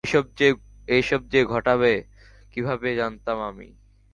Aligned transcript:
এসব 0.89 1.21
যে 1.29 1.41
ঘটবে 1.45 1.93
কীভাবে 2.53 2.89
জানতাম 2.95 3.37
আমি? 3.41 3.67